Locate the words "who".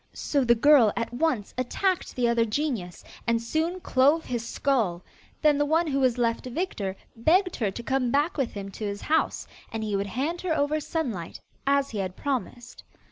5.85-5.99